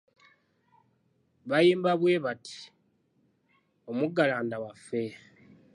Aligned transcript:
Bayimba 1.49 1.91
bwe 1.99 2.15
bati, 2.25 2.59
omugalanda 3.89 4.55
waffe. 4.63 5.03